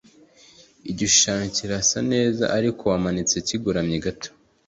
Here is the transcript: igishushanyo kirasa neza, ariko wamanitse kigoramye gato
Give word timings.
igishushanyo 0.91 1.47
kirasa 1.55 1.99
neza, 2.11 2.43
ariko 2.57 2.81
wamanitse 2.91 3.35
kigoramye 3.47 3.97
gato 4.05 4.29